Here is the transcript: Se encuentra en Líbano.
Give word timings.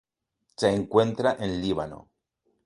Se 0.57 0.69
encuentra 0.73 1.37
en 1.39 1.61
Líbano. 1.61 2.09